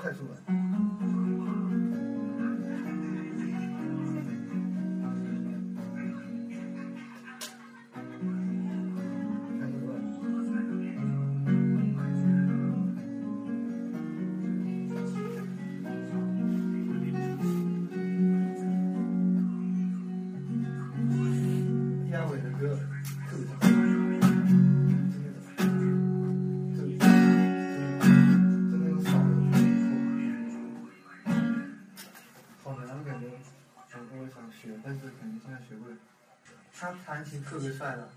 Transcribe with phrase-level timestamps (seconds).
[0.00, 0.52] 快速的
[36.80, 38.08] 他弹琴特别帅的，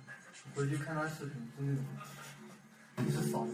[0.56, 1.84] 回去看他视频，就那种，
[3.06, 3.46] 一直扫。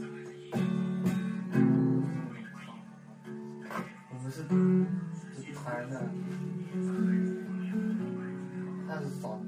[4.11, 5.99] 我们是只弹的，
[8.87, 9.45] 他是扫的。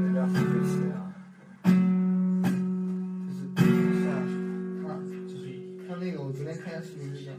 [0.00, 0.32] 人家会
[0.64, 1.12] 写啊，
[3.28, 3.36] 就是
[4.00, 4.10] 是啊，
[4.82, 4.96] 他
[5.28, 5.44] 就是
[5.86, 7.38] 他那个，我昨天看一下视频，就这样，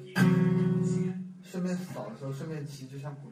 [1.42, 3.32] 顺便扫的时候顺便骑，就像古